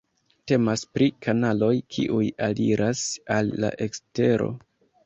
[0.51, 3.05] Temas pri kanaloj kiuj aliras
[3.39, 4.55] al la ekstero.